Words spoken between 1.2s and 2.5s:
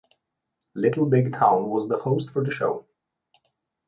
Town was the host for the